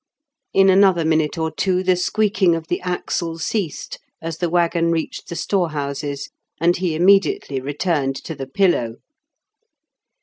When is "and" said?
6.59-6.75